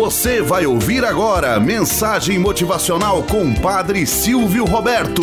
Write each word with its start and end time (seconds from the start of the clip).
Você 0.00 0.40
vai 0.40 0.64
ouvir 0.64 1.04
agora 1.04 1.60
mensagem 1.60 2.38
motivacional 2.38 3.22
com 3.22 3.52
Padre 3.52 4.06
Silvio 4.06 4.64
Roberto. 4.64 5.20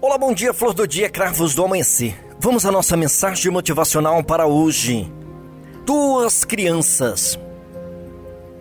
Olá, 0.00 0.16
bom 0.16 0.32
dia, 0.32 0.54
flor 0.54 0.74
do 0.74 0.86
dia, 0.86 1.10
cravos 1.10 1.56
do 1.56 1.64
amanhecer. 1.64 2.14
Vamos 2.38 2.64
à 2.64 2.70
nossa 2.70 2.96
mensagem 2.96 3.50
motivacional 3.50 4.22
para 4.22 4.46
hoje. 4.46 5.12
Duas 5.84 6.44
crianças. 6.44 7.36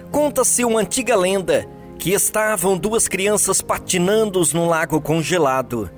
Conta-se 0.09 0.65
uma 0.65 0.79
antiga 0.79 1.15
lenda 1.15 1.67
que 1.99 2.11
estavam 2.11 2.75
duas 2.75 3.07
crianças 3.07 3.61
patinando 3.61 4.41
num 4.55 4.67
lago 4.67 4.99
congelado. 4.99 5.91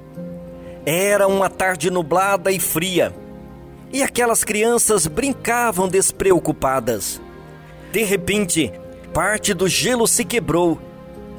Era 0.85 1.25
uma 1.25 1.49
tarde 1.49 1.89
nublada 1.89 2.51
e 2.51 2.59
fria 2.59 3.22
e 3.93 4.01
aquelas 4.01 4.43
crianças 4.43 5.05
brincavam 5.05 5.87
despreocupadas. 5.87 7.21
De 7.91 8.03
repente, 8.03 8.73
parte 9.13 9.53
do 9.53 9.67
gelo 9.67 10.07
se 10.07 10.25
quebrou 10.25 10.79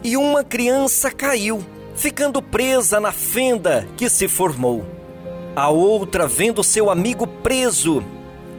e 0.05 0.16
uma 0.16 0.45
criança 0.45 1.11
caiu, 1.11 1.64
ficando 1.97 2.41
presa 2.41 3.01
na 3.01 3.11
fenda 3.11 3.88
que 3.97 4.09
se 4.09 4.28
formou. 4.28 4.87
A 5.56 5.69
outra, 5.69 6.28
vendo 6.28 6.62
seu 6.62 6.91
amigo 6.91 7.27
preso 7.27 8.05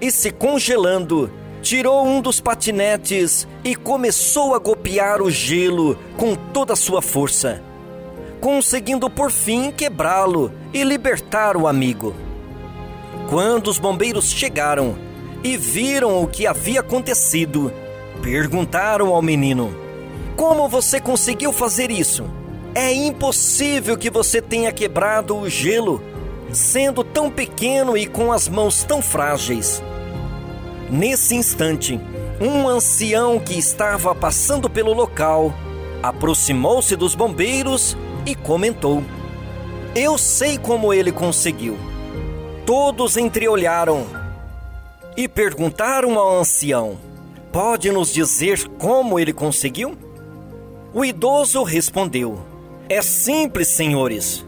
e 0.02 0.12
se 0.12 0.30
congelando, 0.30 1.32
tirou 1.62 2.06
um 2.06 2.20
dos 2.20 2.42
patinetes 2.42 3.48
e 3.64 3.76
começou 3.76 4.54
a 4.54 4.60
golpear 4.60 5.22
o 5.22 5.32
gelo 5.32 5.98
com 6.18 6.36
toda 6.36 6.74
a 6.74 6.76
sua 6.76 7.02
força, 7.02 7.62
conseguindo 8.42 9.10
por 9.10 9.32
fim 9.32 9.72
quebrá-lo 9.72 10.52
e 10.74 10.84
libertar 10.84 11.56
o 11.56 11.66
amigo. 11.66 12.25
Quando 13.30 13.68
os 13.68 13.80
bombeiros 13.80 14.32
chegaram 14.32 14.96
e 15.44 15.58
viram 15.58 16.22
o 16.22 16.28
que 16.28 16.46
havia 16.46 16.82
acontecido, 16.82 17.72
perguntaram 18.22 19.14
ao 19.14 19.22
menino: 19.22 19.76
Como 20.36 20.70
você 20.70 21.00
conseguiu 21.00 21.52
fazer 21.52 21.90
isso? 21.90 22.26
É 22.74 22.92
impossível 22.94 23.98
que 23.98 24.10
você 24.10 24.42
tenha 24.42 24.72
quebrado 24.72 25.36
o 25.36 25.50
gelo, 25.50 26.04
sendo 26.52 27.04
tão 27.04 27.32
pequeno 27.32 27.98
e 27.98 28.06
com 28.06 28.32
as 28.32 28.48
mãos 28.48 28.84
tão 28.84 29.02
frágeis. 29.02 29.82
Nesse 30.90 31.36
instante, 31.36 32.00
um 32.40 32.68
ancião 32.68 33.40
que 33.40 33.58
estava 33.58 34.14
passando 34.14 34.70
pelo 34.70 34.94
local 34.94 35.54
aproximou-se 36.04 36.96
dos 36.96 37.16
bombeiros 37.16 37.98
e 38.26 38.36
comentou: 38.36 39.04
Eu 39.96 40.18
sei 40.18 40.58
como 40.58 40.94
ele 40.94 41.12
conseguiu. 41.12 41.78
Todos 42.66 43.16
entreolharam 43.16 44.08
e 45.16 45.28
perguntaram 45.28 46.18
ao 46.18 46.40
ancião: 46.40 46.98
Pode 47.52 47.92
nos 47.92 48.12
dizer 48.12 48.68
como 48.80 49.20
ele 49.20 49.32
conseguiu? 49.32 49.96
O 50.92 51.06
idoso 51.06 51.62
respondeu: 51.62 52.40
É 52.90 53.04
simples, 53.04 53.68
senhores. 53.68 54.44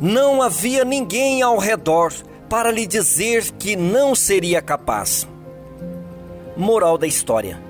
Não 0.00 0.40
havia 0.40 0.84
ninguém 0.84 1.42
ao 1.42 1.58
redor 1.58 2.12
para 2.48 2.70
lhe 2.70 2.86
dizer 2.86 3.50
que 3.58 3.74
não 3.74 4.14
seria 4.14 4.62
capaz. 4.62 5.26
Moral 6.56 6.96
da 6.96 7.08
história: 7.08 7.60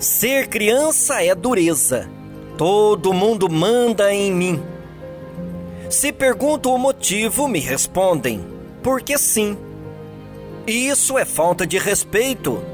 Ser 0.00 0.48
criança 0.48 1.22
é 1.22 1.36
dureza. 1.36 2.10
Todo 2.56 3.12
mundo 3.12 3.48
manda 3.48 4.12
em 4.12 4.32
mim. 4.32 4.60
Se 5.88 6.12
pergunto 6.12 6.74
o 6.74 6.76
motivo, 6.76 7.46
me 7.46 7.60
respondem 7.60 8.57
porque 8.88 9.18
sim. 9.18 9.54
Isso 10.66 11.18
é 11.18 11.24
falta 11.26 11.66
de 11.66 11.76
respeito. 11.76 12.64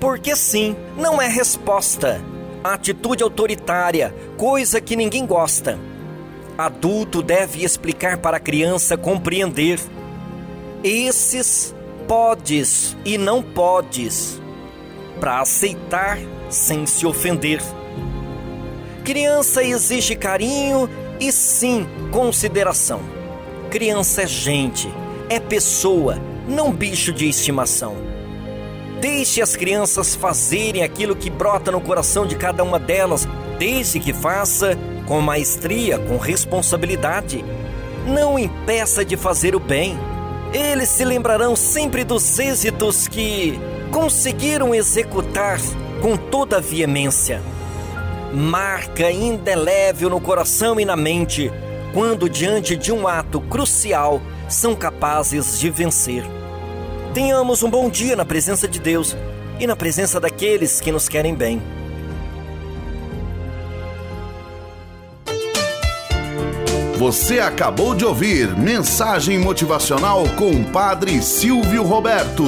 Porque 0.00 0.34
sim, 0.34 0.74
não 0.96 1.20
é 1.20 1.28
resposta. 1.28 2.24
Atitude 2.64 3.22
autoritária, 3.22 4.14
coisa 4.38 4.80
que 4.80 4.96
ninguém 4.96 5.26
gosta. 5.26 5.78
Adulto 6.56 7.22
deve 7.22 7.62
explicar 7.62 8.16
para 8.16 8.38
a 8.38 8.40
criança 8.40 8.96
compreender. 8.96 9.78
Esses 10.82 11.74
podes 12.08 12.96
e 13.04 13.18
não 13.18 13.42
podes, 13.42 14.40
para 15.20 15.38
aceitar 15.42 16.18
sem 16.48 16.86
se 16.86 17.04
ofender. 17.04 17.60
Criança 19.04 19.62
exige 19.62 20.16
carinho 20.16 20.88
e 21.20 21.30
sim 21.30 21.86
consideração. 22.10 23.02
Criança 23.68 24.22
é 24.22 24.26
gente 24.26 25.01
é 25.28 25.40
pessoa, 25.40 26.18
não 26.48 26.72
bicho 26.72 27.12
de 27.12 27.28
estimação. 27.28 27.96
Deixe 29.00 29.42
as 29.42 29.56
crianças 29.56 30.14
fazerem 30.14 30.82
aquilo 30.82 31.16
que 31.16 31.28
brota 31.28 31.72
no 31.72 31.80
coração 31.80 32.26
de 32.26 32.36
cada 32.36 32.62
uma 32.62 32.78
delas, 32.78 33.26
desde 33.58 33.98
que 33.98 34.12
faça 34.12 34.78
com 35.06 35.20
maestria, 35.20 35.98
com 35.98 36.16
responsabilidade. 36.16 37.44
Não 38.06 38.38
impeça 38.38 39.04
de 39.04 39.16
fazer 39.16 39.56
o 39.56 39.60
bem. 39.60 39.98
Eles 40.52 40.88
se 40.88 41.04
lembrarão 41.04 41.56
sempre 41.56 42.04
dos 42.04 42.38
êxitos 42.38 43.08
que 43.08 43.58
conseguiram 43.90 44.74
executar 44.74 45.58
com 46.00 46.16
toda 46.16 46.58
a 46.58 46.60
veemência. 46.60 47.42
Marca 48.32 49.10
indelével 49.10 50.10
no 50.10 50.20
coração 50.20 50.78
e 50.78 50.84
na 50.84 50.96
mente 50.96 51.50
quando, 51.92 52.28
diante 52.28 52.76
de 52.76 52.92
um 52.92 53.06
ato 53.06 53.40
crucial, 53.40 54.20
são 54.48 54.74
capazes 54.74 55.58
de 55.58 55.70
vencer. 55.70 56.24
Tenhamos 57.14 57.62
um 57.62 57.70
bom 57.70 57.90
dia 57.90 58.16
na 58.16 58.24
presença 58.24 58.66
de 58.66 58.80
Deus 58.80 59.16
e 59.60 59.66
na 59.66 59.76
presença 59.76 60.18
daqueles 60.18 60.80
que 60.80 60.90
nos 60.90 61.08
querem 61.08 61.34
bem. 61.34 61.62
Você 66.96 67.40
acabou 67.40 67.94
de 67.94 68.04
ouvir 68.04 68.56
Mensagem 68.56 69.38
Motivacional 69.38 70.22
com 70.36 70.50
o 70.50 70.64
Padre 70.64 71.20
Silvio 71.20 71.82
Roberto. 71.82 72.44